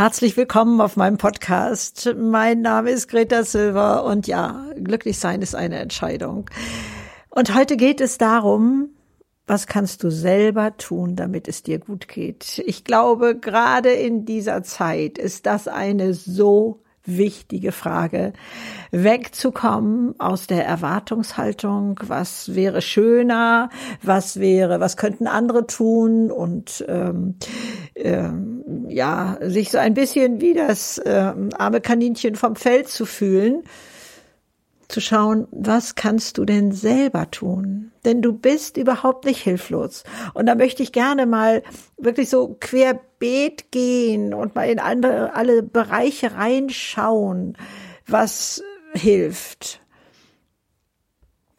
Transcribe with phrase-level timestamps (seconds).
[0.00, 2.14] Herzlich willkommen auf meinem Podcast.
[2.16, 6.48] Mein Name ist Greta Silver und ja, glücklich sein ist eine Entscheidung.
[7.28, 8.94] Und heute geht es darum,
[9.46, 12.62] was kannst du selber tun, damit es dir gut geht?
[12.64, 18.32] Ich glaube, gerade in dieser Zeit ist das eine so wichtige Frage,
[18.90, 23.70] wegzukommen aus der Erwartungshaltung, was wäre schöner,
[24.02, 27.36] was wäre, was könnten andere tun und ähm,
[27.94, 33.62] ähm, ja, sich so ein bisschen wie das ähm, arme Kaninchen vom Feld zu fühlen
[34.90, 37.92] zu schauen, was kannst du denn selber tun?
[38.04, 40.04] Denn du bist überhaupt nicht hilflos.
[40.34, 41.62] Und da möchte ich gerne mal
[41.98, 47.56] wirklich so querbeet gehen und mal in andere, alle Bereiche reinschauen,
[48.06, 49.79] was hilft.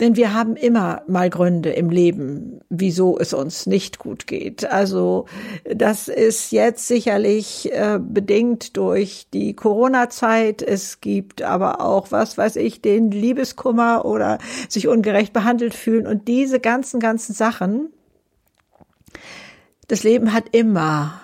[0.01, 4.65] Denn wir haben immer mal Gründe im Leben, wieso es uns nicht gut geht.
[4.65, 5.27] Also
[5.63, 10.63] das ist jetzt sicherlich äh, bedingt durch die Corona-Zeit.
[10.63, 16.07] Es gibt aber auch, was weiß ich, den Liebeskummer oder sich ungerecht behandelt fühlen.
[16.07, 17.93] Und diese ganzen, ganzen Sachen,
[19.87, 21.21] das Leben hat immer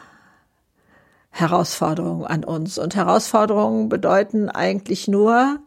[1.31, 2.77] Herausforderungen an uns.
[2.77, 5.61] Und Herausforderungen bedeuten eigentlich nur,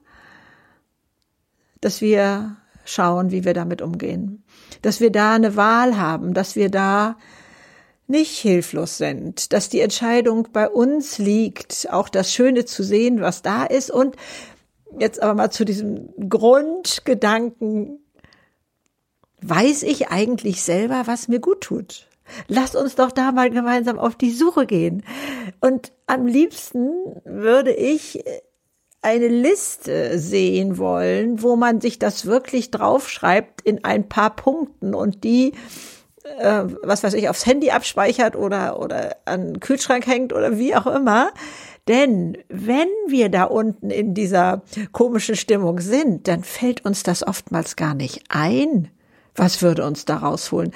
[1.80, 2.56] dass wir
[2.90, 4.44] schauen, wie wir damit umgehen.
[4.82, 7.16] Dass wir da eine Wahl haben, dass wir da
[8.06, 13.42] nicht hilflos sind, dass die Entscheidung bei uns liegt, auch das Schöne zu sehen, was
[13.42, 14.16] da ist und
[14.98, 18.00] jetzt aber mal zu diesem Grundgedanken,
[19.42, 22.08] weiß ich eigentlich selber, was mir gut tut?
[22.48, 25.02] Lass uns doch da mal gemeinsam auf die Suche gehen.
[25.60, 26.90] Und am liebsten
[27.24, 28.22] würde ich
[29.02, 35.24] eine Liste sehen wollen, wo man sich das wirklich draufschreibt in ein paar Punkten und
[35.24, 35.52] die
[36.38, 40.74] äh, was weiß ich, aufs Handy abspeichert oder, oder an den Kühlschrank hängt oder wie
[40.76, 41.32] auch immer.
[41.88, 44.62] Denn wenn wir da unten in dieser
[44.92, 48.88] komischen Stimmung sind, dann fällt uns das oftmals gar nicht ein.
[49.34, 50.72] Was würde uns da rausholen?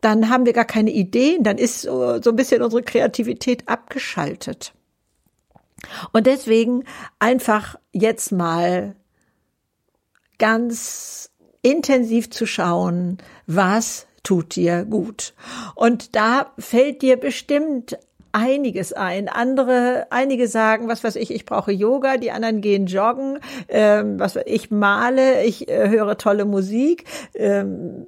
[0.00, 4.74] Dann haben wir gar keine Ideen, dann ist so, so ein bisschen unsere Kreativität abgeschaltet.
[6.12, 6.84] Und deswegen
[7.18, 8.94] einfach jetzt mal
[10.38, 11.30] ganz
[11.62, 15.34] intensiv zu schauen, was tut dir gut.
[15.74, 17.98] Und da fällt dir bestimmt
[18.34, 19.28] einiges ein.
[19.28, 24.36] Andere, einige sagen, was weiß ich, ich brauche Yoga, die anderen gehen joggen, ähm, was
[24.44, 28.06] ich male, ich äh, höre tolle Musik, ähm,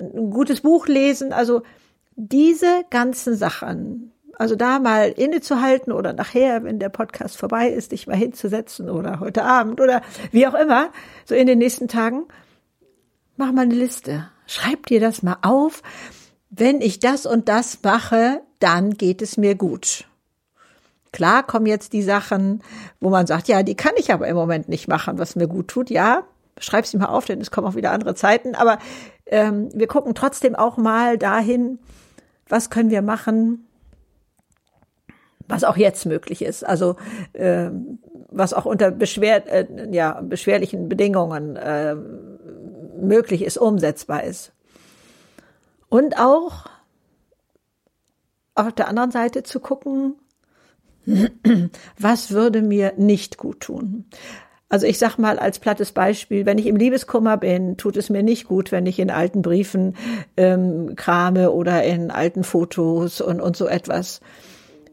[0.00, 1.34] ein gutes Buch lesen.
[1.34, 1.62] Also
[2.16, 8.08] diese ganzen Sachen, also da mal innezuhalten oder nachher, wenn der Podcast vorbei ist, dich
[8.08, 10.90] mal hinzusetzen oder heute Abend oder wie auch immer,
[11.24, 12.24] so in den nächsten Tagen,
[13.36, 14.28] mach mal eine Liste.
[14.48, 15.84] Schreib dir das mal auf.
[16.50, 20.06] Wenn ich das und das mache, dann geht es mir gut.
[21.12, 22.64] Klar kommen jetzt die Sachen,
[22.98, 25.68] wo man sagt, ja, die kann ich aber im Moment nicht machen, was mir gut
[25.68, 25.88] tut.
[25.88, 26.24] Ja,
[26.58, 28.56] schreib sie mal auf, denn es kommen auch wieder andere Zeiten.
[28.56, 28.80] Aber
[29.26, 31.78] ähm, wir gucken trotzdem auch mal dahin,
[32.48, 33.68] was können wir machen,
[35.52, 36.64] was auch jetzt möglich ist.
[36.66, 36.96] Also
[37.34, 37.68] äh,
[38.30, 41.94] was auch unter beschwer, äh, ja, beschwerlichen Bedingungen äh,
[42.98, 44.52] möglich ist, umsetzbar ist.
[45.90, 46.66] Und auch
[48.54, 50.14] auf der anderen Seite zu gucken,
[51.98, 54.06] was würde mir nicht gut tun.
[54.70, 58.22] Also ich sag mal als plattes Beispiel, wenn ich im Liebeskummer bin, tut es mir
[58.22, 59.96] nicht gut, wenn ich in alten Briefen
[60.38, 64.22] ähm, krame oder in alten Fotos und, und so etwas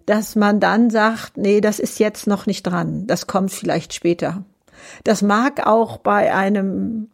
[0.10, 4.44] dass man dann sagt, nee, das ist jetzt noch nicht dran, das kommt vielleicht später.
[5.04, 7.12] Das mag auch bei einem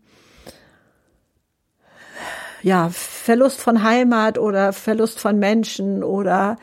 [2.62, 6.56] ja, Verlust von Heimat oder Verlust von Menschen oder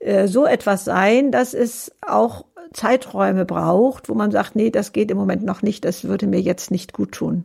[0.00, 5.10] äh, so etwas sein, dass es auch Zeiträume braucht, wo man sagt, nee, das geht
[5.10, 7.44] im Moment noch nicht, das würde mir jetzt nicht gut tun.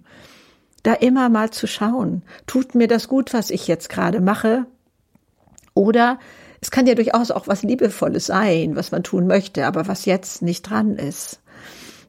[0.83, 4.65] Da immer mal zu schauen, tut mir das gut, was ich jetzt gerade mache?
[5.73, 6.19] Oder
[6.65, 10.41] es kann ja durchaus auch was Liebevolles sein, was man tun möchte, aber was jetzt
[10.41, 11.39] nicht dran ist.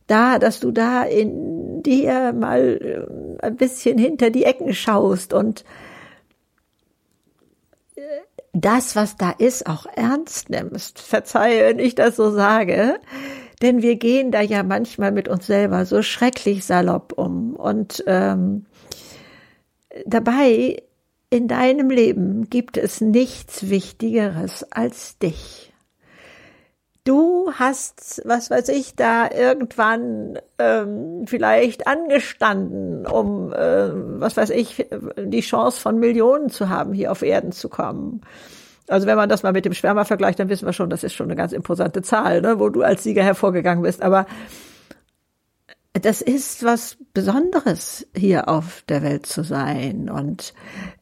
[0.07, 5.67] Da, dass du da in dir mal äh, ein bisschen hinter die Ecken schaust und
[7.97, 8.01] äh,
[8.55, 11.01] das, was da ist, auch ernst nimmst.
[11.01, 12.99] Verzeihe, wenn ich das so sage.
[13.61, 17.57] Denn wir gehen da ja manchmal mit uns selber so schrecklich salopp um.
[17.57, 18.65] Und ähm,
[20.07, 20.79] dabei
[21.31, 25.73] in deinem Leben gibt es nichts Wichtigeres als dich.
[27.05, 33.91] Du hast, was weiß ich, da irgendwann ähm, vielleicht angestanden, um, äh,
[34.21, 38.23] was weiß ich, die Chance von Millionen zu haben, hier auf Erden zu kommen.
[38.89, 41.15] Also wenn man das mal mit dem Schwärmer vergleicht, dann wissen wir schon, das ist
[41.15, 44.03] schon eine ganz imposante Zahl, ne, wo du als Sieger hervorgegangen bist.
[44.03, 44.27] Aber
[46.03, 50.55] das ist was Besonderes, hier auf der Welt zu sein und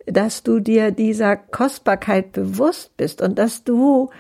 [0.07, 4.11] dass du dir dieser Kostbarkeit bewusst bist und dass du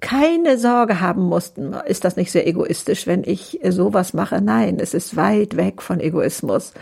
[0.00, 1.74] keine Sorge haben mussten.
[1.86, 4.40] Ist das nicht sehr egoistisch, wenn ich sowas mache?
[4.40, 6.72] Nein, es ist weit weg von Egoismus.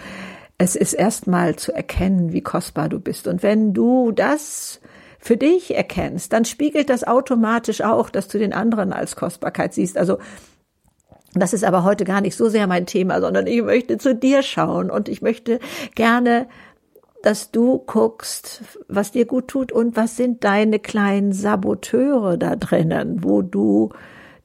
[0.57, 3.27] Es ist erstmal zu erkennen, wie kostbar du bist.
[3.27, 4.81] Und wenn du das
[5.19, 9.99] für dich erkennst, dann spiegelt das automatisch auch, dass du den anderen als Kostbarkeit siehst.
[9.99, 10.19] Also
[11.35, 14.43] das ist aber heute gar nicht so sehr mein Thema, sondern ich möchte zu dir
[14.43, 15.59] schauen und ich möchte
[15.95, 16.49] gerne,
[17.23, 23.25] dass du guckst, was dir gut tut und was sind deine kleinen Saboteure da drinnen,
[23.25, 23.91] wo du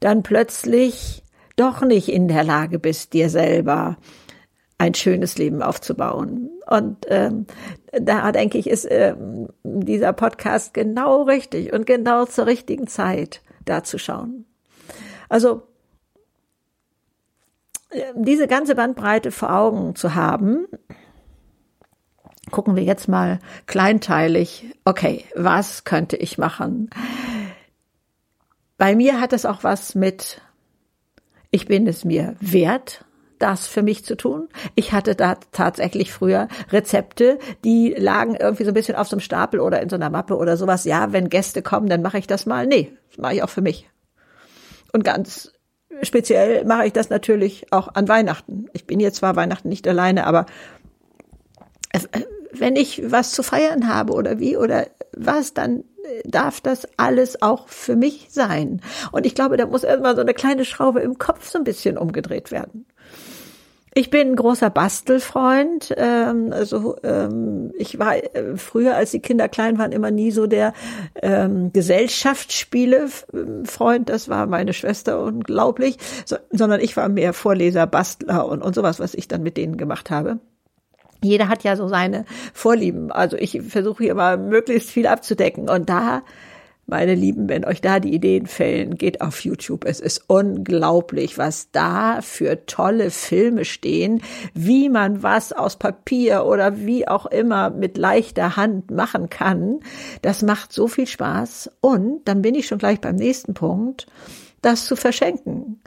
[0.00, 1.22] dann plötzlich
[1.56, 3.96] doch nicht in der Lage bist, dir selber
[4.76, 6.50] ein schönes Leben aufzubauen.
[6.68, 7.46] Und ähm,
[7.92, 13.84] da denke ich, ist ähm, dieser Podcast genau richtig und genau zur richtigen Zeit da
[13.84, 14.46] zu schauen.
[15.28, 15.62] Also
[18.14, 20.66] diese ganze Bandbreite vor Augen zu haben,
[22.50, 26.90] gucken wir jetzt mal kleinteilig, okay, was könnte ich machen?
[28.76, 30.40] Bei mir hat es auch was mit,
[31.50, 33.04] ich bin es mir wert,
[33.38, 34.48] das für mich zu tun.
[34.74, 39.20] Ich hatte da tatsächlich früher Rezepte, die lagen irgendwie so ein bisschen auf so einem
[39.20, 40.84] Stapel oder in so einer Mappe oder sowas.
[40.84, 42.66] Ja, wenn Gäste kommen, dann mache ich das mal.
[42.66, 43.88] Nee, das mache ich auch für mich.
[44.92, 45.53] Und ganz
[46.02, 48.66] speziell mache ich das natürlich auch an Weihnachten.
[48.72, 50.46] Ich bin jetzt zwar Weihnachten nicht alleine, aber
[51.92, 52.00] äh,
[52.52, 54.86] wenn ich was zu feiern habe oder wie oder
[55.16, 55.84] was, dann
[56.24, 58.80] darf das alles auch für mich sein.
[59.12, 61.98] Und ich glaube, da muss erstmal so eine kleine Schraube im Kopf so ein bisschen
[61.98, 62.86] umgedreht werden.
[63.96, 65.94] Ich bin ein großer Bastelfreund.
[65.96, 70.48] Ähm, also ähm, ich war äh, früher, als die Kinder klein waren, immer nie so
[70.48, 70.72] der
[71.22, 74.08] ähm, Gesellschaftsspiele-Freund.
[74.08, 78.98] Das war meine Schwester unglaublich, so, sondern ich war mehr Vorleser, Bastler und, und sowas,
[78.98, 80.40] was ich dann mit denen gemacht habe.
[81.22, 83.12] Jeder hat ja so seine Vorlieben.
[83.12, 85.70] Also ich versuche hier mal möglichst viel abzudecken.
[85.70, 86.22] Und da
[86.86, 89.84] meine Lieben, wenn euch da die Ideen fällen, geht auf YouTube.
[89.84, 94.22] Es ist unglaublich, was da für tolle Filme stehen,
[94.52, 99.80] wie man was aus Papier oder wie auch immer mit leichter Hand machen kann.
[100.22, 101.70] Das macht so viel Spaß.
[101.80, 104.06] Und dann bin ich schon gleich beim nächsten Punkt,
[104.60, 105.80] das zu verschenken.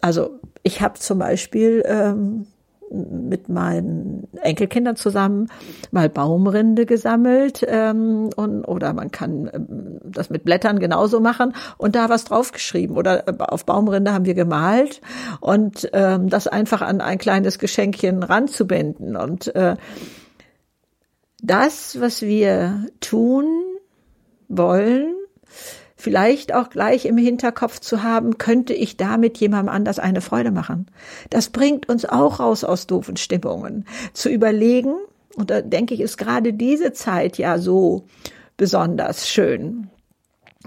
[0.00, 2.46] Also ich habe zum Beispiel ähm,
[2.92, 5.48] mit meinen Enkelkindern zusammen
[5.90, 11.94] mal Baumrinde gesammelt ähm, und oder man kann ähm, das mit Blättern genauso machen und
[11.94, 15.00] da was draufgeschrieben oder äh, auf Baumrinde haben wir gemalt
[15.40, 19.16] und ähm, das einfach an ein kleines Geschenkchen ranzubinden.
[19.16, 19.76] Und äh,
[21.42, 23.46] das, was wir tun
[24.48, 25.14] wollen,
[26.02, 30.86] vielleicht auch gleich im Hinterkopf zu haben, könnte ich damit jemandem anders eine Freude machen.
[31.30, 33.86] Das bringt uns auch raus aus doofen Stimmungen.
[34.12, 34.94] Zu überlegen,
[35.36, 38.04] und da denke ich, ist gerade diese Zeit ja so
[38.56, 39.90] besonders schön.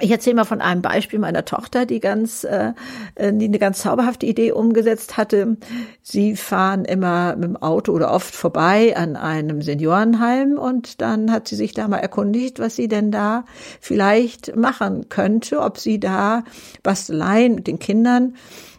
[0.02, 2.74] Ich erzähle mal von einem Beispiel meiner Tochter, die ganz, äh,
[3.16, 5.56] äh, die eine ganz zauberhafte Idee umgesetzt hatte.
[6.02, 11.48] Sie fahren immer mit dem Auto oder oft vorbei an einem Seniorenheim und dann hat
[11.48, 13.46] sie sich da mal erkundigt, was sie denn da
[13.80, 16.44] vielleicht machen könnte, ob sie da
[16.84, 18.36] Basteleien mit den Kindern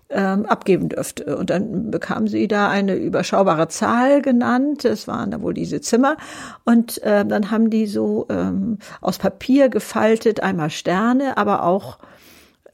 [0.09, 1.37] ähm, abgeben dürfte.
[1.37, 4.85] Und dann bekam sie da eine überschaubare Zahl genannt.
[4.85, 6.17] Es waren da wohl diese Zimmer.
[6.65, 11.99] Und äh, dann haben die so ähm, aus Papier gefaltet, einmal Sterne, aber auch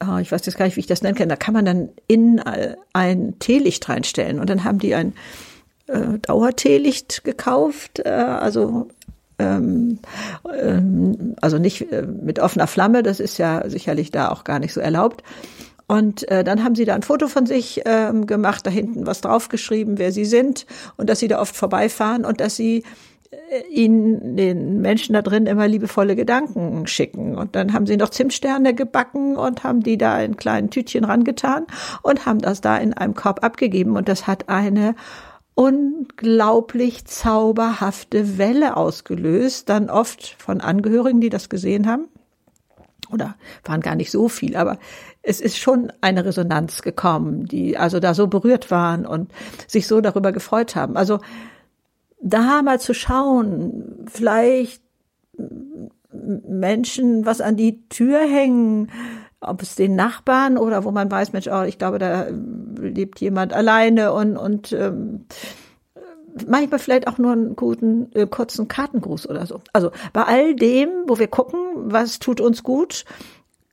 [0.03, 1.89] ah, ich weiß jetzt gar nicht, wie ich das nennen kann, da kann man dann
[2.07, 4.39] in äh, ein Teelicht reinstellen.
[4.39, 5.15] Und dann haben die ein
[5.87, 8.89] äh, Dauerteelicht gekauft, äh, also
[9.39, 9.99] ähm,
[10.53, 14.73] ähm, also nicht äh, mit offener Flamme, das ist ja sicherlich da auch gar nicht
[14.73, 15.23] so erlaubt.
[15.93, 19.21] Und äh, dann haben sie da ein Foto von sich ähm, gemacht, da hinten was
[19.21, 20.65] draufgeschrieben, wer sie sind
[20.97, 22.85] und dass sie da oft vorbeifahren und dass sie
[23.31, 27.37] äh, ihnen, den Menschen da drin immer liebevolle Gedanken schicken.
[27.37, 31.67] Und dann haben sie noch Zimtsterne gebacken und haben die da in kleinen Tütchen rangetan
[32.01, 33.95] und haben das da in einem Korb abgegeben.
[33.99, 34.95] Und das hat eine
[35.55, 42.09] unglaublich zauberhafte Welle ausgelöst, dann oft von Angehörigen, die das gesehen haben
[43.13, 44.79] oder waren gar nicht so viel, aber
[45.23, 49.31] es ist schon eine Resonanz gekommen, die also da so berührt waren und
[49.67, 50.97] sich so darüber gefreut haben.
[50.97, 51.21] Also
[52.21, 54.83] da mal zu schauen, vielleicht
[56.13, 58.91] Menschen was an die Tür hängen,
[59.41, 62.27] ob es den Nachbarn oder wo man weiß, Mensch, oh, ich glaube, da
[62.79, 65.27] lebt jemand alleine und und ähm,
[66.47, 69.61] manchmal vielleicht auch nur einen guten, äh, kurzen Kartengruß oder so.
[69.73, 73.05] Also bei all dem, wo wir gucken, was tut uns gut,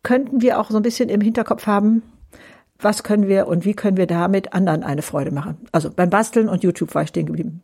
[0.04, 2.04] könnten wir auch so ein bisschen im Hinterkopf haben,
[2.80, 5.58] was können wir und wie können wir damit anderen eine Freude machen.
[5.72, 7.62] Also beim Basteln und YouTube war ich stehen geblieben.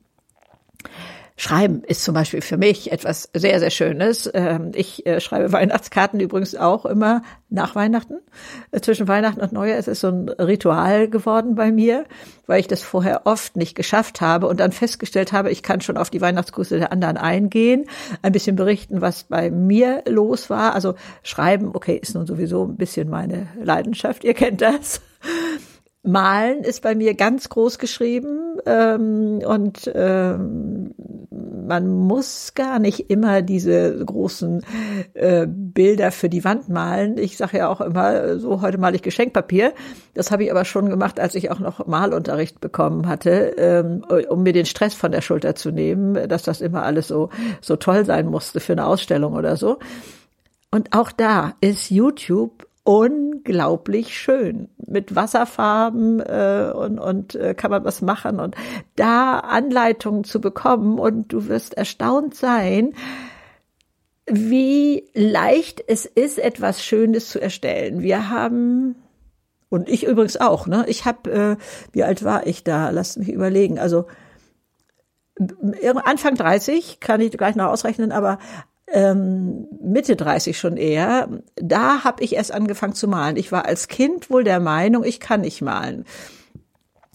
[1.38, 4.30] Schreiben ist zum Beispiel für mich etwas sehr, sehr Schönes.
[4.34, 8.20] Ähm, ich äh, schreibe Weihnachtskarten übrigens auch immer nach Weihnachten.
[8.72, 12.06] Äh, zwischen Weihnachten und Neujahr ist es so ein Ritual geworden bei mir,
[12.48, 15.98] weil ich das vorher oft nicht geschafft habe und dann festgestellt habe, ich kann schon
[15.98, 17.86] auf die Weihnachtsgrüße der anderen eingehen,
[18.22, 20.74] ein bisschen berichten, was bei mir los war.
[20.74, 25.02] Also schreiben, okay, ist nun sowieso ein bisschen meine Leidenschaft, ihr kennt das.
[26.06, 30.94] Malen ist bei mir ganz groß geschrieben ähm, und ähm,
[31.68, 34.64] man muss gar nicht immer diese großen
[35.14, 37.18] äh, Bilder für die Wand malen.
[37.18, 39.74] Ich sage ja auch immer, so heute mal ich Geschenkpapier.
[40.14, 44.44] Das habe ich aber schon gemacht, als ich auch noch Malunterricht bekommen hatte, ähm, um
[44.44, 47.30] mir den Stress von der Schulter zu nehmen, dass das immer alles so
[47.62, 49.80] so toll sein musste für eine Ausstellung oder so.
[50.72, 57.84] Und auch da ist YouTube unglaublich schön mit Wasserfarben äh, und, und äh, kann man
[57.84, 58.56] was machen und
[58.96, 62.94] da Anleitungen zu bekommen und du wirst erstaunt sein,
[64.28, 68.02] wie leicht es ist, etwas Schönes zu erstellen.
[68.02, 68.96] Wir haben
[69.70, 70.86] und ich übrigens auch, ne?
[70.88, 71.58] Ich habe, äh,
[71.92, 72.92] wie alt war ich da?
[72.92, 73.80] Lass mich überlegen.
[73.80, 74.06] Also
[76.04, 78.38] Anfang 30 kann ich gleich noch ausrechnen, aber
[78.88, 83.38] ähm, Mitte 30 schon eher, da habe ich erst angefangen zu malen.
[83.38, 86.06] Ich war als Kind wohl der Meinung, ich kann nicht malen.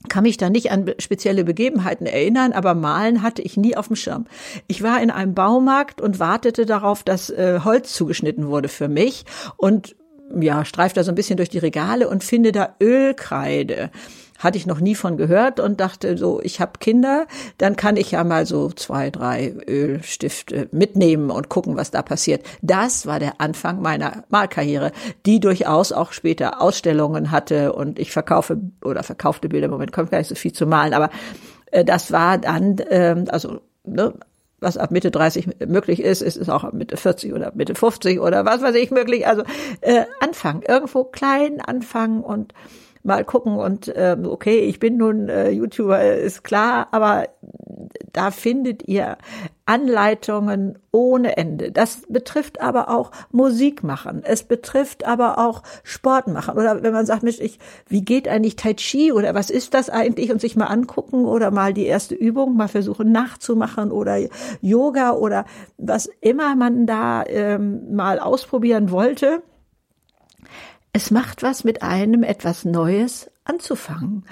[0.08, 3.96] Kann mich da nicht an spezielle Begebenheiten erinnern, aber malen hatte ich nie auf dem
[3.96, 4.26] Schirm.
[4.66, 9.26] Ich war in einem Baumarkt und wartete darauf, dass äh, Holz zugeschnitten wurde für mich
[9.58, 9.94] und
[10.40, 13.90] ja, streift da so ein bisschen durch die Regale und finde da Ölkreide
[14.40, 17.26] hatte ich noch nie von gehört und dachte so, ich habe Kinder,
[17.58, 22.44] dann kann ich ja mal so zwei, drei Ölstifte mitnehmen und gucken, was da passiert.
[22.62, 24.92] Das war der Anfang meiner Malkarriere,
[25.26, 29.66] die durchaus auch später Ausstellungen hatte und ich verkaufe oder verkaufte Bilder.
[29.66, 31.10] Im Moment kommt gar nicht so viel zu malen, aber
[31.70, 34.14] äh, das war dann, äh, also ne,
[34.60, 38.20] was ab Mitte 30 möglich ist, ist es auch ab Mitte 40 oder Mitte 50
[38.20, 39.26] oder was weiß ich möglich.
[39.26, 39.42] Also
[39.80, 42.52] äh, anfangen, irgendwo klein anfangen und
[43.02, 47.28] mal gucken und ähm, okay, ich bin nun äh, YouTuber, ist klar, aber
[48.12, 49.16] da findet ihr
[49.66, 51.70] Anleitungen ohne Ende.
[51.70, 54.22] Das betrifft aber auch Musik machen.
[54.24, 56.58] Es betrifft aber auch Sport machen.
[56.58, 59.88] Oder wenn man sagt, Mensch, ich, wie geht eigentlich Tai Chi oder was ist das
[59.88, 64.18] eigentlich und sich mal angucken oder mal die erste Übung mal versuchen nachzumachen oder
[64.60, 65.44] Yoga oder
[65.78, 69.42] was immer man da ähm, mal ausprobieren wollte
[70.92, 74.24] es macht was mit einem, etwas Neues anzufangen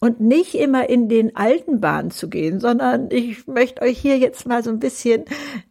[0.00, 4.46] und nicht immer in den alten Bahnen zu gehen, sondern ich möchte euch hier jetzt
[4.46, 5.24] mal so ein bisschen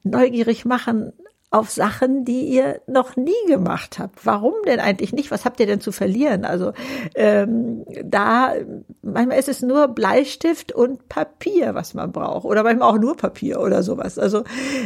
[0.03, 1.13] neugierig machen
[1.51, 4.25] auf Sachen, die ihr noch nie gemacht habt.
[4.25, 5.31] Warum denn eigentlich nicht?
[5.31, 6.43] Was habt ihr denn zu verlieren?
[6.43, 6.73] Also
[7.13, 8.53] ähm, da
[9.01, 13.61] manchmal ist es nur Bleistift und Papier, was man braucht, oder manchmal auch nur Papier
[13.61, 14.19] oder sowas.
[14.19, 14.43] Also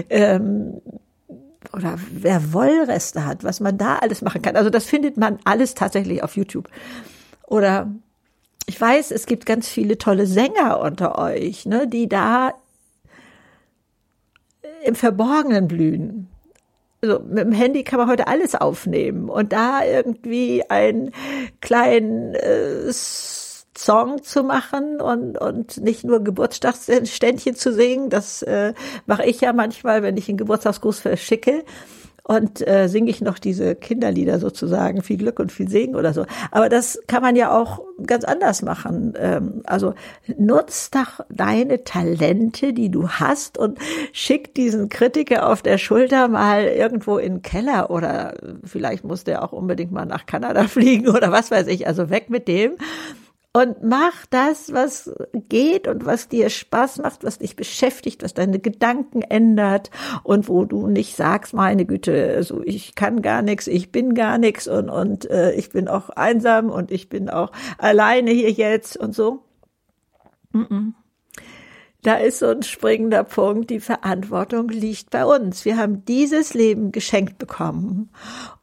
[0.09, 0.81] ähm,
[1.73, 4.55] oder wer Wollreste hat, was man da alles machen kann.
[4.55, 6.69] Also das findet man alles tatsächlich auf YouTube.
[7.47, 7.91] Oder
[8.65, 12.53] ich weiß, es gibt ganz viele tolle Sänger unter euch, ne, die da
[14.83, 16.27] im Verborgenen blühen.
[17.01, 21.11] Also mit dem Handy kann man heute alles aufnehmen und da irgendwie einen
[21.61, 22.91] kleinen äh,
[23.79, 28.09] Song zu machen und, und nicht nur Geburtstagsständchen zu singen.
[28.09, 28.73] Das äh,
[29.05, 31.63] mache ich ja manchmal, wenn ich einen Geburtstagsgruß verschicke.
[32.23, 36.25] Und äh, singe ich noch diese Kinderlieder sozusagen, viel Glück und viel Segen oder so.
[36.51, 39.13] Aber das kann man ja auch ganz anders machen.
[39.17, 39.95] Ähm, also
[40.37, 43.79] nutzt doch deine Talente, die du hast und
[44.11, 49.43] schick diesen Kritiker auf der Schulter mal irgendwo in den Keller oder vielleicht muss der
[49.43, 51.87] auch unbedingt mal nach Kanada fliegen oder was weiß ich.
[51.87, 52.73] Also weg mit dem
[53.51, 58.59] und mach das, was geht und was dir Spaß macht, was dich beschäftigt, was deine
[58.59, 59.89] Gedanken ändert
[60.23, 64.37] und wo du nicht sagst, meine Güte, also ich kann gar nichts, ich bin gar
[64.37, 68.97] nichts und, und äh, ich bin auch einsam und ich bin auch alleine hier jetzt
[68.97, 69.43] und so.
[70.51, 70.93] Mm -mm.
[72.01, 73.69] Da ist so ein springender Punkt.
[73.69, 75.65] Die Verantwortung liegt bei uns.
[75.65, 78.09] Wir haben dieses Leben geschenkt bekommen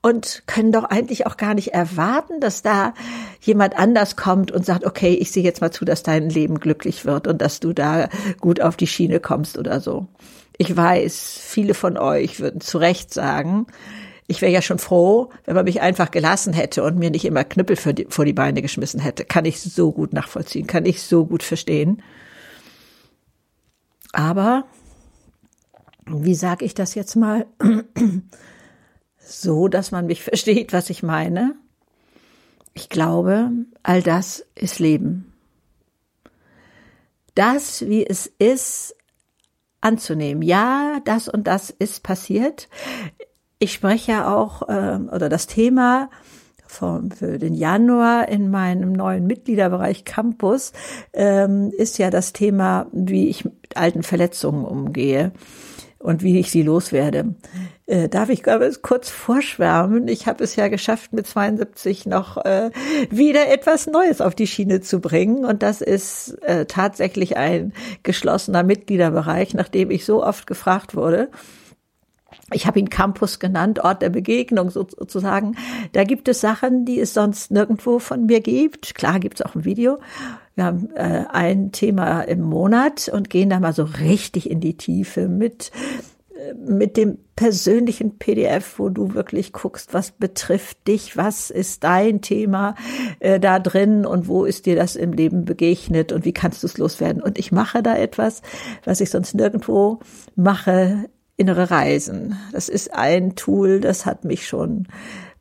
[0.00, 2.94] und können doch eigentlich auch gar nicht erwarten, dass da
[3.42, 7.04] jemand anders kommt und sagt, okay, ich sehe jetzt mal zu, dass dein Leben glücklich
[7.04, 8.08] wird und dass du da
[8.40, 10.06] gut auf die Schiene kommst oder so.
[10.56, 13.66] Ich weiß, viele von euch würden zu Recht sagen,
[14.28, 17.44] ich wäre ja schon froh, wenn man mich einfach gelassen hätte und mir nicht immer
[17.44, 19.26] Knüppel die, vor die Beine geschmissen hätte.
[19.26, 22.02] Kann ich so gut nachvollziehen, kann ich so gut verstehen.
[24.12, 24.64] Aber,
[26.06, 27.46] wie sage ich das jetzt mal,
[29.18, 31.54] so, dass man mich versteht, was ich meine?
[32.74, 33.50] Ich glaube,
[33.82, 35.32] all das ist Leben.
[37.34, 38.94] Das, wie es ist,
[39.80, 40.42] anzunehmen.
[40.42, 42.68] Ja, das und das ist passiert.
[43.58, 46.10] Ich spreche ja auch, äh, oder das Thema
[46.68, 50.72] vom, für den Januar in meinem neuen Mitgliederbereich Campus
[51.12, 55.32] ähm, ist ja das Thema, wie ich mit alten Verletzungen umgehe
[55.98, 57.34] und wie ich sie loswerde.
[57.86, 60.08] Äh, darf ich glaube ich, kurz vorschwärmen?
[60.08, 62.70] Ich habe es ja geschafft, mit 72 noch äh,
[63.10, 65.44] wieder etwas Neues auf die Schiene zu bringen.
[65.44, 71.28] Und das ist äh, tatsächlich ein geschlossener Mitgliederbereich, nachdem ich so oft gefragt wurde
[72.52, 75.56] ich habe ihn Campus genannt, Ort der Begegnung sozusagen.
[75.92, 78.94] Da gibt es Sachen, die es sonst nirgendwo von mir gibt.
[78.94, 79.98] Klar gibt es auch ein Video.
[80.54, 84.76] Wir haben äh, ein Thema im Monat und gehen da mal so richtig in die
[84.76, 85.72] Tiefe mit
[86.34, 92.22] äh, mit dem persönlichen PDF, wo du wirklich guckst, was betrifft dich, was ist dein
[92.22, 92.76] Thema
[93.18, 96.68] äh, da drin und wo ist dir das im Leben begegnet und wie kannst du
[96.68, 97.22] es loswerden.
[97.22, 98.40] Und ich mache da etwas,
[98.84, 99.98] was ich sonst nirgendwo
[100.36, 102.36] mache innere Reisen.
[102.52, 104.88] Das ist ein Tool, das hat mich schon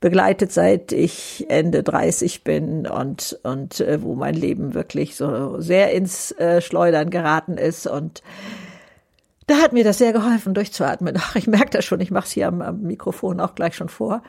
[0.01, 5.93] begleitet, seit ich Ende 30 bin und, und äh, wo mein Leben wirklich so sehr
[5.93, 7.87] ins äh, Schleudern geraten ist.
[7.87, 8.21] Und
[9.47, 11.15] da hat mir das sehr geholfen, durchzuatmen.
[11.17, 13.89] Ach, ich merke das schon, ich mache es hier am, am, Mikrofon auch gleich schon
[13.89, 14.21] vor.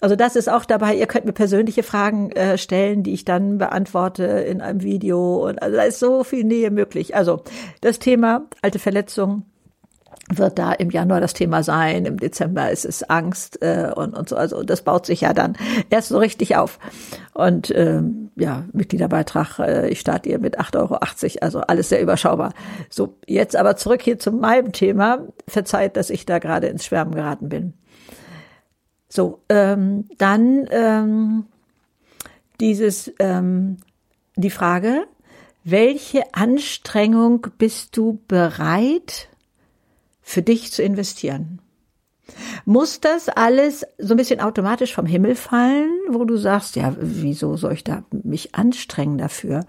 [0.00, 3.56] Also das ist auch dabei, ihr könnt mir persönliche Fragen äh, stellen, die ich dann
[3.56, 5.48] beantworte in einem Video.
[5.48, 7.14] Und also da ist so viel Nähe möglich.
[7.14, 7.42] Also
[7.80, 9.46] das Thema alte Verletzungen
[10.28, 14.28] wird da im Januar das Thema sein, im Dezember ist es Angst äh, und, und
[14.28, 14.36] so.
[14.36, 15.56] Also das baut sich ja dann
[15.88, 16.78] erst so richtig auf.
[17.32, 20.98] Und ähm, ja, Mitgliederbeitrag, äh, ich starte hier mit 8,80 Euro,
[21.42, 22.54] also alles sehr überschaubar.
[22.90, 25.20] So, jetzt aber zurück hier zu meinem Thema.
[25.46, 27.74] Verzeiht, dass ich da gerade ins Schwärmen geraten bin.
[29.08, 31.44] So, ähm, dann ähm,
[32.60, 33.76] dieses ähm,
[34.34, 35.04] die Frage,
[35.64, 39.28] welche Anstrengung bist du bereit,
[40.26, 41.62] für dich zu investieren.
[42.64, 47.56] Muss das alles so ein bisschen automatisch vom Himmel fallen, wo du sagst, ja, wieso
[47.56, 49.64] soll ich da mich anstrengen dafür?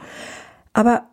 [0.73, 1.11] Aber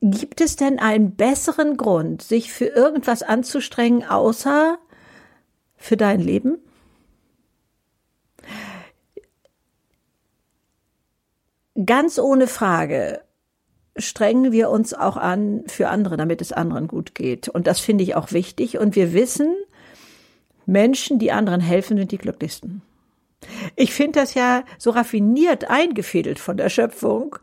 [0.00, 4.78] gibt es denn einen besseren Grund, sich für irgendwas anzustrengen, außer
[5.76, 6.58] für dein Leben?
[11.84, 13.22] Ganz ohne Frage
[13.96, 17.48] strengen wir uns auch an für andere, damit es anderen gut geht.
[17.48, 18.78] Und das finde ich auch wichtig.
[18.78, 19.54] Und wir wissen,
[20.66, 22.82] Menschen, die anderen helfen, sind die glücklichsten.
[23.76, 27.36] Ich finde das ja so raffiniert eingefädelt von der Schöpfung.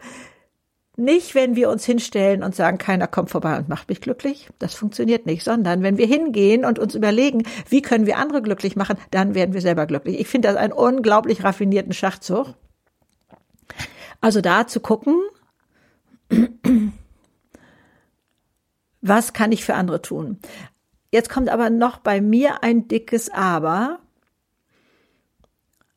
[0.96, 4.50] Nicht, wenn wir uns hinstellen und sagen, keiner kommt vorbei und macht mich glücklich.
[4.58, 8.76] Das funktioniert nicht, sondern wenn wir hingehen und uns überlegen, wie können wir andere glücklich
[8.76, 10.20] machen, dann werden wir selber glücklich.
[10.20, 12.56] Ich finde das einen unglaublich raffinierten Schachzug.
[14.22, 15.20] Also da zu gucken,
[19.02, 20.40] was kann ich für andere tun?
[21.12, 24.00] Jetzt kommt aber noch bei mir ein dickes Aber.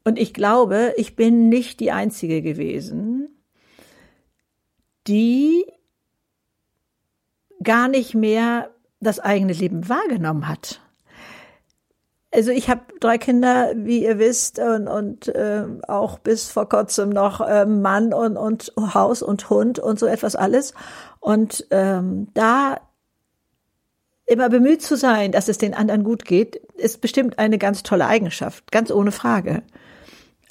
[0.04, 3.28] Und ich glaube, ich bin nicht die Einzige gewesen,
[5.06, 5.66] die
[7.62, 10.80] gar nicht mehr das eigene Leben wahrgenommen hat.
[12.32, 17.10] Also ich habe drei Kinder, wie ihr wisst, und, und äh, auch bis vor kurzem
[17.10, 20.72] noch äh, Mann und, und Haus und Hund und so etwas alles.
[21.18, 22.76] Und ähm, da
[24.26, 28.06] immer bemüht zu sein, dass es den anderen gut geht, ist bestimmt eine ganz tolle
[28.06, 29.64] Eigenschaft, ganz ohne Frage.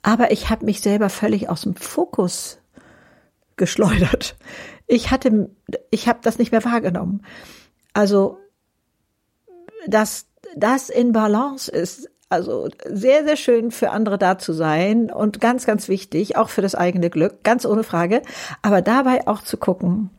[0.02, 2.60] Aber ich habe mich selber völlig aus dem Fokus
[3.56, 4.36] geschleudert.
[4.88, 5.50] Ich hatte,
[5.92, 7.24] ich habe das nicht mehr wahrgenommen.
[7.94, 8.38] Also
[9.88, 12.10] das das in Balance ist.
[12.32, 16.62] Also sehr, sehr schön für andere da zu sein und ganz, ganz wichtig, auch für
[16.62, 18.22] das eigene Glück, ganz ohne Frage.
[18.62, 20.12] Aber dabei auch zu gucken,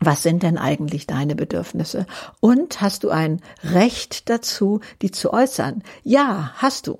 [0.00, 2.06] was sind denn eigentlich deine Bedürfnisse?
[2.40, 5.82] Und hast du ein Recht dazu, die zu äußern?
[6.02, 6.98] Ja, hast du.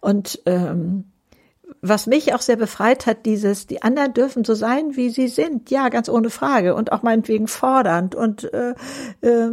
[0.00, 1.04] Und ähm,
[1.80, 5.70] was mich auch sehr befreit hat, dieses, die anderen dürfen so sein, wie sie sind.
[5.70, 6.74] Ja, ganz ohne Frage.
[6.74, 8.74] Und auch meinetwegen fordernd und äh,
[9.20, 9.50] äh,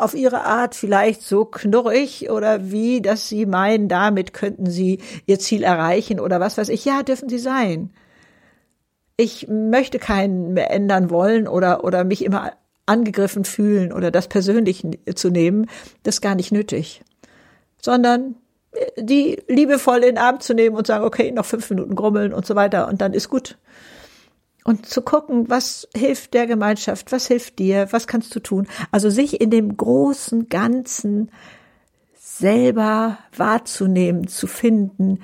[0.00, 5.38] auf ihre Art vielleicht so knurrig oder wie, dass sie meinen, damit könnten sie ihr
[5.38, 6.84] Ziel erreichen oder was weiß ich.
[6.84, 7.90] Ja, dürfen sie sein.
[9.16, 12.52] Ich möchte keinen mehr ändern wollen oder, oder mich immer
[12.86, 14.84] angegriffen fühlen oder das persönlich
[15.14, 15.66] zu nehmen.
[16.02, 17.02] Das ist gar nicht nötig.
[17.80, 18.36] Sondern
[18.72, 22.32] äh, die liebevoll in den Arm zu nehmen und sagen, okay, noch fünf Minuten grummeln
[22.32, 23.58] und so weiter und dann ist gut.
[24.68, 28.68] Und zu gucken, was hilft der Gemeinschaft, was hilft dir, was kannst du tun.
[28.90, 31.30] Also sich in dem großen Ganzen
[32.20, 35.20] selber wahrzunehmen, zu finden,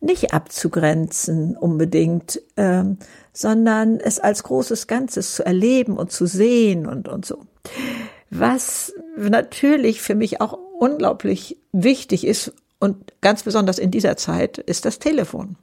[0.00, 2.98] nicht abzugrenzen unbedingt, ähm,
[3.32, 7.46] sondern es als großes Ganzes zu erleben und zu sehen und, und so.
[8.30, 14.86] Was natürlich für mich auch unglaublich wichtig ist und ganz besonders in dieser Zeit ist
[14.86, 15.54] das Telefon.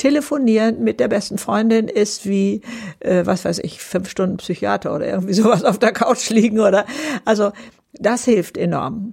[0.00, 2.62] Telefonieren mit der besten Freundin ist wie,
[3.00, 6.86] äh, was weiß ich, fünf Stunden Psychiater oder irgendwie sowas auf der Couch liegen oder,
[7.26, 7.52] also
[7.92, 9.12] das hilft enorm.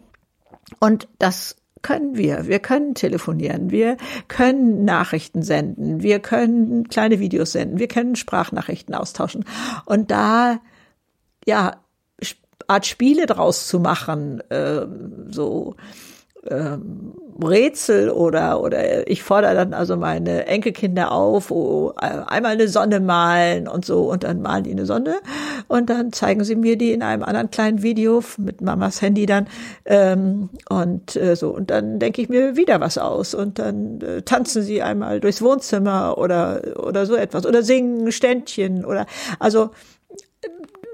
[0.80, 2.47] Und das können wir.
[2.47, 3.97] Wir können telefonieren, wir
[4.30, 9.43] können Nachrichten senden, wir können kleine Videos senden, wir können Sprachnachrichten austauschen.
[9.84, 10.62] Und da,
[11.45, 11.82] ja,
[12.67, 14.88] Art Spiele draus zu machen, äh,
[15.32, 15.76] so
[16.49, 22.99] ähm, Rätsel oder oder ich fordere dann also meine Enkelkinder auf, oh, einmal eine Sonne
[22.99, 25.17] malen und so und dann malen die eine Sonne
[25.67, 29.47] und dann zeigen sie mir die in einem anderen kleinen Video mit Mamas Handy dann
[29.86, 34.23] ähm, und äh, so und dann denke ich mir wieder was aus und dann äh,
[34.23, 39.05] tanzen sie einmal durchs Wohnzimmer oder oder so etwas oder singen Ständchen oder
[39.38, 39.69] also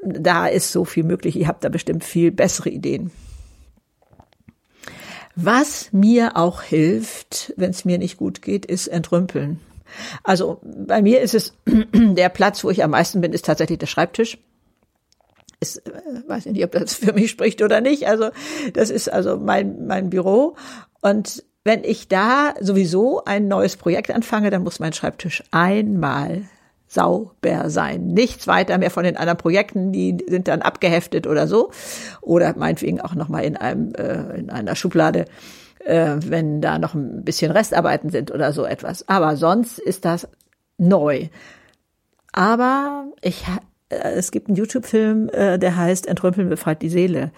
[0.05, 1.35] da ist so viel möglich.
[1.35, 3.11] Ihr habt da bestimmt viel bessere Ideen.
[5.35, 9.59] Was mir auch hilft, wenn es mir nicht gut geht, ist entrümpeln.
[10.23, 11.53] Also bei mir ist es
[11.93, 14.37] der Platz, wo ich am meisten bin, ist tatsächlich der Schreibtisch.
[15.59, 18.07] Ich äh, weiß nicht, ob das für mich spricht oder nicht.
[18.07, 18.29] Also
[18.73, 20.55] das ist also mein, mein Büro.
[21.01, 26.43] Und wenn ich da sowieso ein neues Projekt anfange, dann muss mein Schreibtisch einmal
[26.93, 28.07] sauber sein.
[28.07, 31.71] Nichts weiter mehr von den anderen Projekten, die sind dann abgeheftet oder so.
[32.21, 35.25] Oder meinetwegen auch nochmal in einem, äh, in einer Schublade,
[35.79, 39.07] äh, wenn da noch ein bisschen Restarbeiten sind oder so etwas.
[39.09, 40.27] Aber sonst ist das
[40.77, 41.27] neu.
[42.31, 43.43] Aber ich,
[43.89, 47.31] äh, es gibt einen YouTube-Film, äh, der heißt Entrümpeln befreit die Seele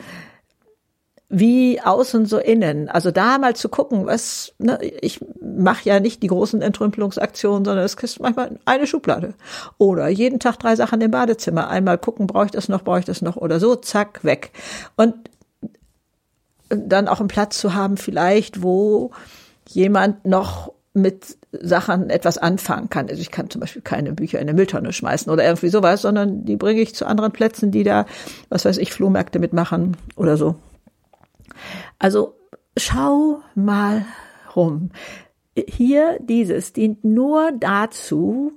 [1.37, 2.87] wie außen so innen.
[2.87, 7.83] Also da mal zu gucken, was, ne, ich mache ja nicht die großen Entrümpelungsaktionen, sondern
[7.83, 9.33] es ist manchmal eine Schublade.
[9.77, 11.69] Oder jeden Tag drei Sachen im Badezimmer.
[11.69, 14.51] Einmal gucken, brauche ich das noch, brauche ich das noch oder so, zack, weg.
[14.95, 15.13] Und
[16.69, 19.11] dann auch einen Platz zu haben, vielleicht, wo
[19.67, 23.09] jemand noch mit Sachen etwas anfangen kann.
[23.09, 26.45] Also ich kann zum Beispiel keine Bücher in eine Mülltonne schmeißen oder irgendwie sowas, sondern
[26.45, 28.05] die bringe ich zu anderen Plätzen, die da,
[28.47, 30.55] was weiß ich, Flohmärkte mitmachen oder so.
[31.99, 32.35] Also
[32.77, 34.05] schau mal
[34.55, 34.91] rum.
[35.67, 38.53] Hier dieses dient nur dazu,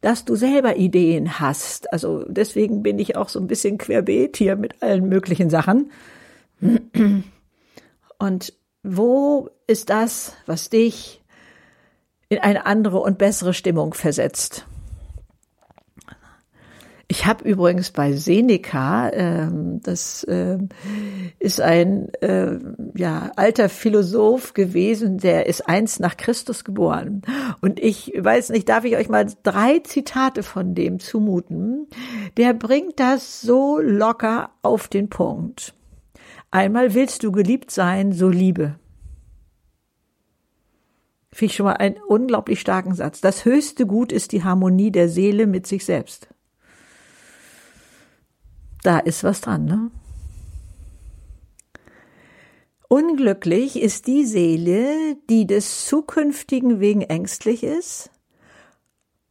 [0.00, 1.92] dass du selber Ideen hast.
[1.92, 5.90] Also deswegen bin ich auch so ein bisschen querbeet hier mit allen möglichen Sachen.
[8.18, 8.52] Und
[8.82, 11.22] wo ist das, was dich
[12.28, 14.66] in eine andere und bessere Stimmung versetzt?
[17.16, 20.58] Ich habe übrigens bei Seneca, ähm, das äh,
[21.38, 22.58] ist ein äh,
[22.94, 27.22] ja, alter Philosoph gewesen, der ist einst nach Christus geboren.
[27.62, 31.86] Und ich weiß nicht, darf ich euch mal drei Zitate von dem zumuten?
[32.36, 35.72] Der bringt das so locker auf den Punkt.
[36.50, 38.78] Einmal willst du geliebt sein, so liebe.
[41.32, 43.22] Finde ich schon mal einen unglaublich starken Satz.
[43.22, 46.28] Das höchste Gut ist die Harmonie der Seele mit sich selbst
[48.86, 49.90] da ist was dran, ne?
[52.88, 58.10] Unglücklich ist die Seele, die des Zukünftigen wegen ängstlich ist,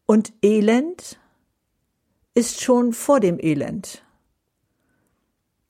[0.05, 1.19] und Elend
[2.33, 4.03] ist schon vor dem Elend.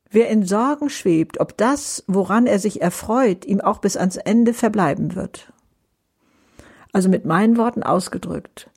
[0.10, 4.54] Wer in Sorgen schwebt, ob das, woran er sich erfreut, ihm auch bis ans Ende
[4.54, 5.54] verbleiben wird.
[6.91, 8.69] Also mit meinen Worten ausgedrückt.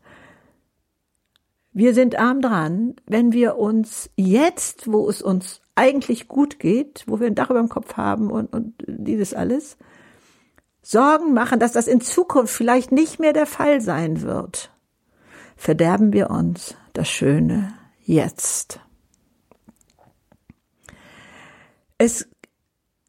[1.73, 7.21] Wir sind arm dran, wenn wir uns jetzt, wo es uns eigentlich gut geht, wo
[7.21, 9.77] wir ein Dach über dem Kopf haben und, und dieses alles,
[10.83, 14.73] Sorgen machen, dass das in Zukunft vielleicht nicht mehr der Fall sein wird,
[15.55, 18.81] verderben wir uns das Schöne jetzt.
[21.99, 22.27] Es,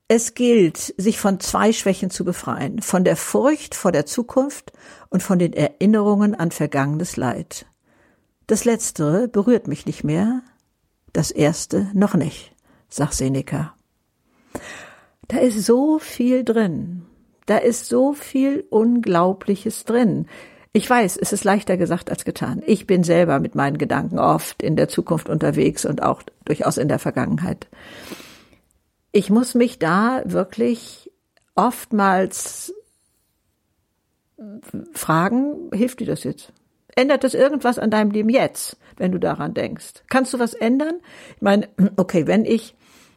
[0.09, 4.73] es gilt, sich von zwei Schwächen zu befreien, von der Furcht vor der Zukunft
[5.09, 7.65] und von den Erinnerungen an vergangenes Leid.
[8.49, 10.41] Das Letztere berührt mich nicht mehr,
[11.13, 12.55] das Erste noch nicht,
[12.87, 13.75] sagt Seneca.
[15.27, 17.05] Da ist so viel drin.
[17.45, 20.25] Da ist so viel Unglaubliches drin.
[20.73, 22.63] Ich weiß, es ist leichter gesagt als getan.
[22.65, 26.87] Ich bin selber mit meinen Gedanken oft in der Zukunft unterwegs und auch durchaus in
[26.87, 27.67] der Vergangenheit.
[29.11, 31.11] Ich muss mich da wirklich
[31.53, 32.73] oftmals
[34.93, 36.51] fragen, hilft dir das jetzt?
[36.99, 40.03] Ändert das irgendwas an deinem Leben jetzt, wenn du daran denkst?
[40.09, 40.95] Kannst du was ändern?
[41.37, 42.75] Ich meine, okay, wenn ich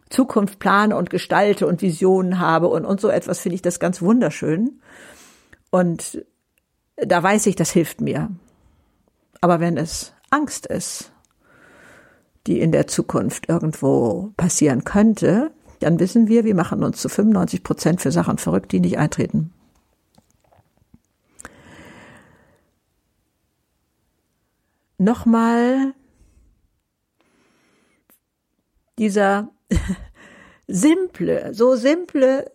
[0.08, 4.00] Zukunft plane und gestalte und Visionen habe und, und so etwas, finde ich das ganz
[4.00, 4.80] wunderschön.
[5.70, 6.24] Und
[6.96, 8.30] da weiß ich, das hilft mir.
[9.40, 11.12] Aber wenn es Angst ist,
[12.46, 17.64] die in der Zukunft irgendwo passieren könnte, dann wissen wir, wir machen uns zu 95
[17.64, 19.52] Prozent für Sachen verrückt, die nicht eintreten.
[25.02, 25.94] Nochmal
[28.98, 29.50] dieser
[30.68, 32.52] simple, so simple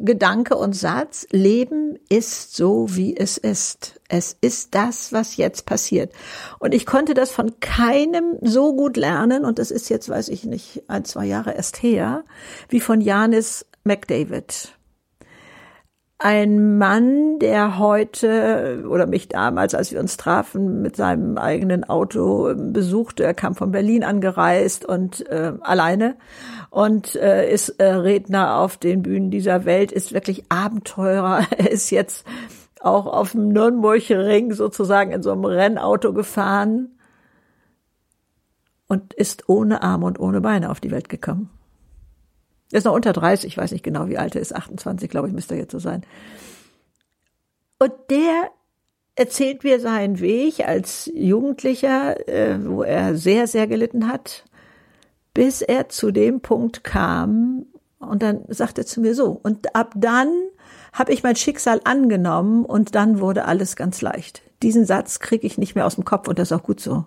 [0.00, 4.00] Gedanke und Satz, Leben ist so, wie es ist.
[4.08, 6.12] Es ist das, was jetzt passiert.
[6.58, 10.44] Und ich konnte das von keinem so gut lernen, und das ist jetzt, weiß ich
[10.44, 12.24] nicht, ein, zwei Jahre erst her,
[12.68, 14.76] wie von Janis McDavid
[16.18, 22.54] ein Mann, der heute oder mich damals, als wir uns trafen, mit seinem eigenen Auto
[22.54, 23.24] besuchte.
[23.24, 26.16] Er kam von Berlin angereist und äh, alleine
[26.70, 31.46] und äh, ist äh, Redner auf den Bühnen dieser Welt, ist wirklich Abenteurer.
[31.58, 32.26] Er ist jetzt
[32.80, 36.98] auch auf dem Nürnberger Ring sozusagen in so einem Rennauto gefahren
[38.88, 41.50] und ist ohne Arme und ohne Beine auf die Welt gekommen.
[42.72, 45.28] Er ist noch unter 30, ich weiß nicht genau, wie alt er ist, 28, glaube
[45.28, 46.02] ich, müsste er jetzt so sein.
[47.78, 48.50] Und der
[49.16, 54.44] erzählt mir seinen Weg als Jugendlicher, äh, wo er sehr, sehr gelitten hat,
[55.34, 57.66] bis er zu dem Punkt kam
[57.98, 60.28] und dann sagt er zu mir so, und ab dann
[60.92, 64.42] habe ich mein Schicksal angenommen und dann wurde alles ganz leicht.
[64.62, 67.04] Diesen Satz kriege ich nicht mehr aus dem Kopf und das ist auch gut so.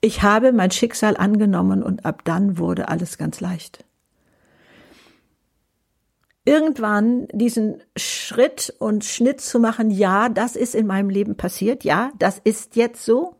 [0.00, 3.84] Ich habe mein Schicksal angenommen und ab dann wurde alles ganz leicht
[6.48, 12.10] irgendwann diesen Schritt und Schnitt zu machen, ja, das ist in meinem Leben passiert, ja,
[12.18, 13.36] das ist jetzt so.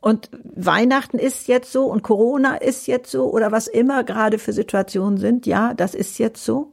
[0.00, 4.52] Und Weihnachten ist jetzt so und Corona ist jetzt so oder was immer gerade für
[4.52, 6.72] Situationen sind, ja, das ist jetzt so.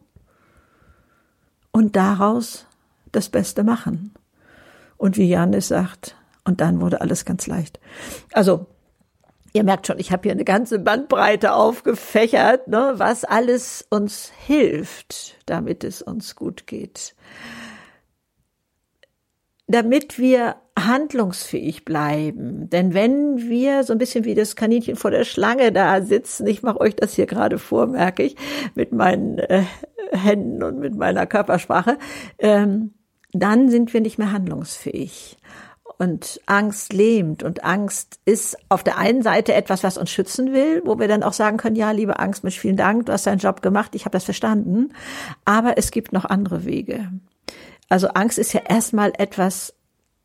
[1.72, 2.66] Und daraus
[3.14, 4.14] das Beste machen.
[4.98, 7.80] Und wie Janis sagt, und dann wurde alles ganz leicht.
[8.34, 8.68] Also
[9.56, 15.38] Ihr merkt schon, ich habe hier eine ganze Bandbreite aufgefächert, ne, was alles uns hilft,
[15.46, 17.16] damit es uns gut geht.
[19.66, 22.70] Damit wir handlungsfähig bleiben.
[22.70, 26.62] Denn wenn wir so ein bisschen wie das Kaninchen vor der Schlange da sitzen, ich
[26.62, 28.36] mache euch das hier gerade vor, merke ich,
[28.74, 29.64] mit meinen äh,
[30.12, 31.98] Händen und mit meiner Körpersprache,
[32.40, 32.94] ähm,
[33.32, 35.38] dann sind wir nicht mehr handlungsfähig
[35.98, 40.82] und Angst lähmt und Angst ist auf der einen Seite etwas, was uns schützen will,
[40.86, 43.40] wo wir dann auch sagen können, ja, liebe Angst, Mensch, vielen Dank, du hast deinen
[43.40, 44.94] Job gemacht, ich habe das verstanden,
[45.46, 47.12] aber es gibt noch andere Wege.
[47.90, 49.74] Also Angst ist ja erstmal etwas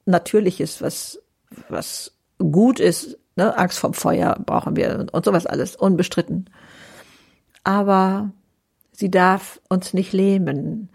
[0.06, 1.20] Natürliches, was,
[1.68, 3.18] was gut ist.
[3.36, 3.56] Ne?
[3.56, 6.50] Angst vom Feuer brauchen wir und sowas alles, unbestritten.
[7.64, 8.30] Aber
[8.92, 10.88] sie darf uns nicht lähmen.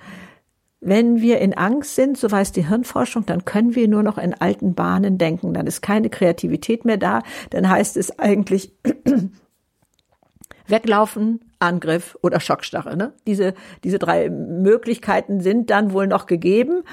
[0.87, 4.35] Wenn wir in Angst sind, so weiß die Hirnforschung, dann können wir nur noch in
[4.35, 5.51] alten Bahnen denken.
[5.51, 7.23] Dann ist keine Kreativität mehr da.
[7.49, 8.71] Dann heißt es eigentlich
[10.67, 12.95] weglaufen, Angriff oder Schockstarre.
[12.95, 13.13] Ne?
[13.25, 16.83] Diese, diese drei Möglichkeiten sind dann wohl noch gegeben.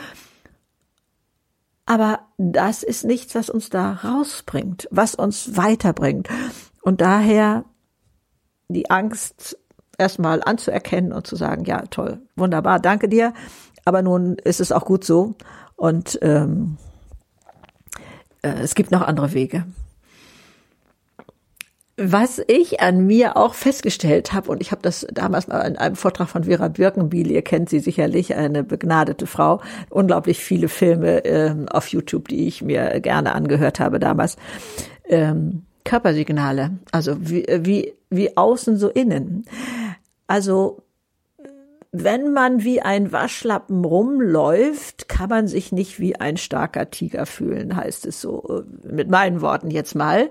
[1.84, 6.30] Aber das ist nichts, was uns da rausbringt, was uns weiterbringt.
[6.80, 7.66] Und daher
[8.68, 9.58] die Angst
[9.98, 13.34] erstmal anzuerkennen und zu sagen, ja, toll, wunderbar, danke dir.
[13.84, 15.34] Aber nun ist es auch gut so
[15.76, 16.76] und ähm,
[18.42, 19.64] äh, es gibt noch andere Wege.
[21.98, 25.94] Was ich an mir auch festgestellt habe, und ich habe das damals mal in einem
[25.94, 31.68] Vortrag von Vera Birkenbiel, ihr kennt sie sicherlich, eine begnadete Frau, unglaublich viele Filme ähm,
[31.68, 34.36] auf YouTube, die ich mir gerne angehört habe damals.
[35.06, 39.44] Ähm, Körpersignale, also wie, wie, wie außen so innen.
[40.26, 40.81] Also
[41.92, 47.76] wenn man wie ein Waschlappen rumläuft, kann man sich nicht wie ein starker Tiger fühlen,
[47.76, 50.30] heißt es so, äh, mit meinen Worten jetzt mal.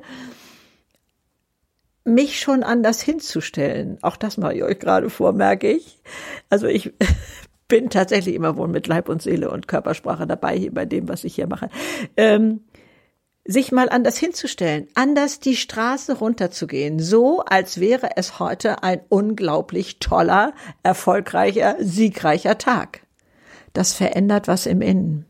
[2.04, 6.02] Mich schon anders hinzustellen, auch das mache ich euch gerade vor, merke ich.
[6.50, 6.94] Also ich
[7.68, 11.24] bin tatsächlich immer wohl mit Leib und Seele und Körpersprache dabei hier bei dem, was
[11.24, 11.70] ich hier mache.
[12.18, 12.62] Ähm,
[13.46, 20.00] sich mal anders hinzustellen, anders die Straße runterzugehen, so als wäre es heute ein unglaublich
[20.00, 23.02] toller, erfolgreicher, siegreicher Tag.
[23.74, 25.26] Das verändert was im Innen.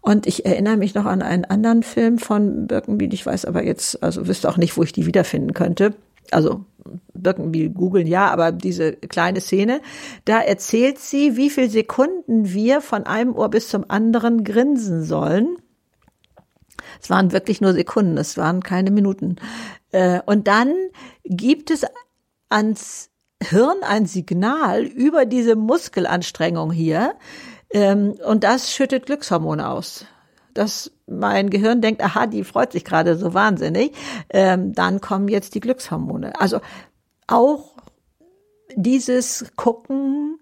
[0.00, 4.02] Und ich erinnere mich noch an einen anderen Film von Birkenbiel, ich weiß aber jetzt,
[4.02, 5.94] also wüsste auch nicht, wo ich die wiederfinden könnte.
[6.30, 6.64] Also
[7.12, 9.80] Birkenbiel googeln ja, aber diese kleine Szene,
[10.24, 15.56] da erzählt sie, wie viel Sekunden wir von einem Ohr bis zum anderen grinsen sollen
[17.00, 19.36] Es waren wirklich nur Sekunden, es waren keine Minuten.
[19.92, 20.74] Äh, und dann
[21.24, 21.84] gibt es
[22.48, 23.10] ans
[23.42, 27.14] Hirn ein Signal über diese Muskelanstrengung hier,
[27.74, 30.06] ähm, und das schüttet Glückshormone aus.
[30.54, 33.92] Dass mein Gehirn denkt, aha, die freut sich gerade so wahnsinnig,
[34.30, 36.40] ähm, dann kommen jetzt die Glückshormone.
[36.40, 36.60] Also
[37.26, 37.74] auch
[38.76, 40.38] dieses Gucken,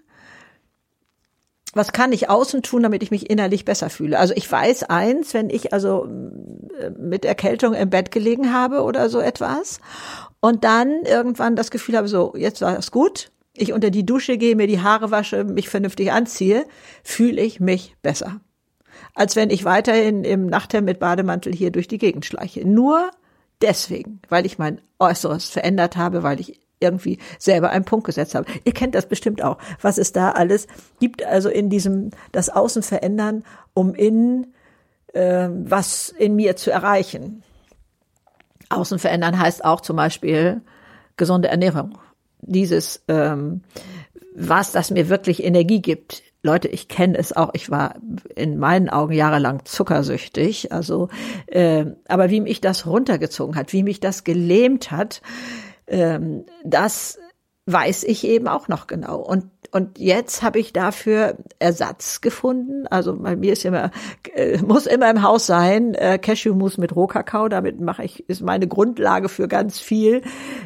[1.73, 4.19] was kann ich außen tun, damit ich mich innerlich besser fühle?
[4.19, 6.07] Also ich weiß eins, wenn ich also
[6.79, 9.81] äh, mit Erkältung im Bett gelegen habe oder so etwas
[10.41, 14.39] und dann irgendwann das Gefühl habe, so, jetzt war es gut, ich unter die Dusche
[14.39, 16.67] gehe, mir die Haare wasche, mich vernünftig anziehe,
[17.03, 18.41] fühle ich mich besser.
[19.15, 22.67] Als wenn ich weiterhin im Nachthemd mit Bademantel hier durch die Gegend schleiche.
[22.67, 23.11] Nur
[23.61, 28.51] deswegen, weil ich mein Äußeres verändert habe, weil ich irgendwie selber einen Punkt gesetzt habe.
[28.65, 30.67] Ihr kennt das bestimmt auch, was es da alles
[31.01, 34.53] gibt, also in diesem das Außen verändern, um innen
[35.13, 37.43] äh, was in mir zu erreichen.
[38.69, 40.63] Außen verändern heißt auch zum Beispiel
[41.17, 41.99] gesunde Ernährung
[42.43, 43.63] dieses, ähm,
[44.35, 46.23] was das mir wirklich Energie gibt.
[46.43, 47.51] Leute, ich kenne es auch.
[47.53, 47.95] Ich war
[48.35, 50.73] in meinen Augen jahrelang zuckersüchtig.
[50.73, 51.09] Also,
[51.47, 55.23] äh, aber wie mich das runtergezogen hat, wie mich das gelähmt hat,
[55.93, 57.19] ähm, das
[57.67, 59.21] weiß ich eben auch noch genau.
[59.21, 62.87] Und und jetzt habe ich dafür Ersatz gefunden.
[62.89, 63.91] Also bei mir ist immer,
[64.35, 67.49] äh, muss immer im Haus sein, äh, Cashewmus mit Rohkakao.
[67.49, 70.21] Damit mache ich, ist meine Grundlage für ganz viel.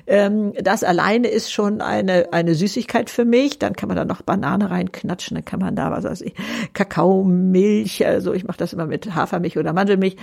[0.09, 3.61] Ähm, das alleine ist schon eine, eine Süßigkeit für mich.
[3.61, 6.35] Dann kann man da noch Banane reinknatschen, dann kann man da, was weiß ich,
[6.75, 10.17] Kakao, Milch, also ich mache das immer mit Hafermilch oder Mandelmilch,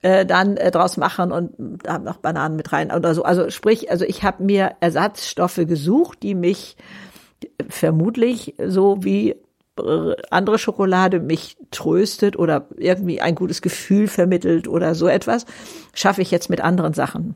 [0.00, 3.22] äh, dann äh, draus machen und da noch Bananen mit rein oder so.
[3.22, 6.78] Also sprich, also ich habe mir Ersatzstoffe gesucht, die mich
[7.68, 9.36] vermutlich so wie
[9.78, 15.46] äh, andere Schokolade mich tröstet oder irgendwie ein gutes Gefühl vermittelt oder so etwas,
[15.94, 17.34] schaffe ich jetzt mit anderen Sachen.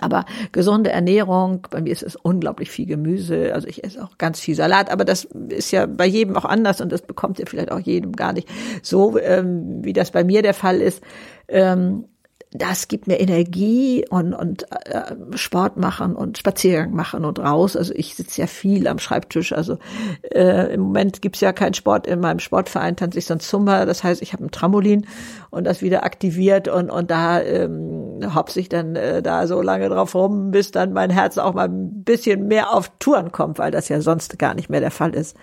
[0.00, 4.38] Aber gesunde Ernährung, bei mir ist es unglaublich viel Gemüse, also ich esse auch ganz
[4.38, 7.72] viel Salat, aber das ist ja bei jedem auch anders und das bekommt ja vielleicht
[7.72, 8.48] auch jedem gar nicht
[8.82, 11.02] so, ähm, wie das bei mir der Fall ist.
[11.48, 12.04] Ähm,
[12.50, 17.76] das gibt mir Energie und, und äh, Sport machen und Spaziergang machen und raus.
[17.76, 19.52] Also ich sitze ja viel am Schreibtisch.
[19.52, 19.78] Also
[20.22, 23.84] äh, im Moment gibt's ja keinen Sport in meinem Sportverein, tanze ich sonst Zumba.
[23.84, 25.06] Das heißt, ich habe ein Trampolin
[25.50, 29.90] und das wieder aktiviert und, und da ähm, hopse ich dann äh, da so lange
[29.90, 33.72] drauf rum, bis dann mein Herz auch mal ein bisschen mehr auf Touren kommt, weil
[33.72, 35.36] das ja sonst gar nicht mehr der Fall ist.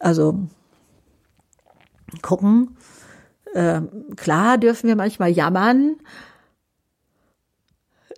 [0.00, 0.40] Also
[2.22, 2.76] gucken,
[4.16, 5.96] klar dürfen wir manchmal jammern,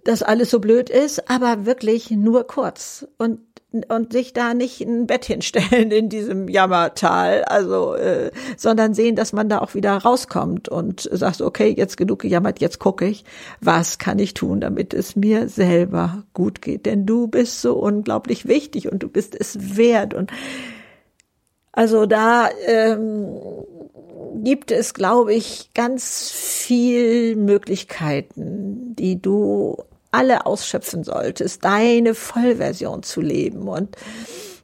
[0.05, 3.41] dass alles so blöd ist, aber wirklich nur kurz und
[3.89, 9.33] und sich da nicht ein Bett hinstellen in diesem Jammertal, also äh, sondern sehen, dass
[9.33, 13.25] man da auch wieder rauskommt und sagt, okay, jetzt genug gejammert, jetzt gucke ich,
[13.61, 18.49] was kann ich tun, damit es mir selber gut geht, denn du bist so unglaublich
[18.49, 20.33] wichtig und du bist es wert und
[21.73, 23.39] also da ähm,
[24.43, 29.77] gibt es, glaube ich, ganz viel Möglichkeiten, die du
[30.13, 33.69] alle ausschöpfen solltest, deine Vollversion zu leben.
[33.69, 33.97] Und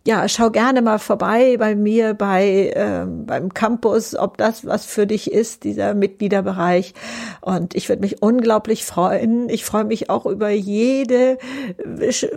[0.07, 5.05] ja, schau gerne mal vorbei bei mir bei ähm, beim Campus, ob das was für
[5.05, 6.95] dich ist, dieser Mitgliederbereich.
[7.40, 9.49] Und ich würde mich unglaublich freuen.
[9.49, 11.38] Ich freue mich auch über jede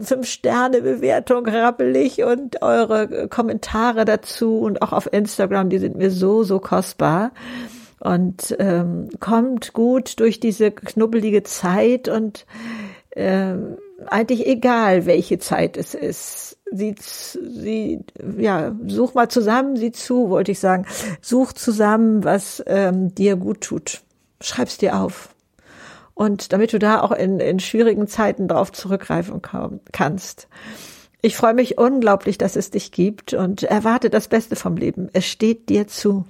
[0.02, 6.60] Fünf-Sterne-Bewertung, rappelig und eure Kommentare dazu und auch auf Instagram, die sind mir so, so
[6.60, 7.32] kostbar
[8.00, 12.48] und ähm, kommt gut durch diese knubbelige Zeit und
[13.16, 13.78] ähm,
[14.08, 18.00] eigentlich egal, welche Zeit es ist sie, sie,
[18.38, 20.86] ja, such mal zusammen, sieh zu, wollte ich sagen.
[21.22, 24.02] Such zusammen, was ähm, dir gut tut.
[24.42, 25.30] Schreib's dir auf.
[26.14, 29.42] Und damit du da auch in, in schwierigen Zeiten drauf zurückgreifen
[29.92, 30.48] kannst.
[31.22, 35.10] Ich freue mich unglaublich, dass es dich gibt und erwarte das Beste vom Leben.
[35.14, 36.26] Es steht dir zu.